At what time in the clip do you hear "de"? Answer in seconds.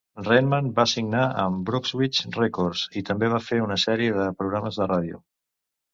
4.21-4.29, 4.81-4.93